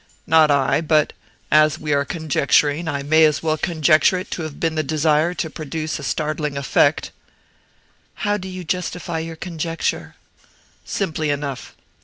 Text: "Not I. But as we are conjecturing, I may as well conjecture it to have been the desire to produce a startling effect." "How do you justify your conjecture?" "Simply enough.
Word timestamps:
"Not 0.25 0.49
I. 0.49 0.81
But 0.81 1.13
as 1.51 1.77
we 1.77 1.93
are 1.93 2.05
conjecturing, 2.05 2.87
I 2.87 3.03
may 3.03 3.23
as 3.23 3.43
well 3.43 3.55
conjecture 3.55 4.17
it 4.17 4.31
to 4.31 4.41
have 4.41 4.59
been 4.59 4.73
the 4.73 4.81
desire 4.81 5.35
to 5.35 5.47
produce 5.47 5.99
a 5.99 6.03
startling 6.03 6.57
effect." 6.57 7.11
"How 8.25 8.37
do 8.37 8.47
you 8.49 8.63
justify 8.63 9.19
your 9.19 9.35
conjecture?" 9.35 10.15
"Simply 10.85 11.29
enough. 11.29 11.75